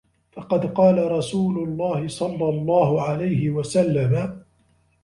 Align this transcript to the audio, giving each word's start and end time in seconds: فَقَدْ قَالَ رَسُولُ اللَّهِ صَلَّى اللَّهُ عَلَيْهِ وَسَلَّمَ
فَقَدْ 0.31 0.65
قَالَ 0.73 1.11
رَسُولُ 1.11 1.63
اللَّهِ 1.69 2.07
صَلَّى 2.07 2.49
اللَّهُ 2.49 3.01
عَلَيْهِ 3.03 3.49
وَسَلَّمَ 3.49 4.43